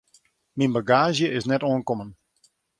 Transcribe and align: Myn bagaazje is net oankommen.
Myn 0.57 0.73
bagaazje 0.75 1.27
is 1.37 1.45
net 1.51 1.65
oankommen. 1.69 2.09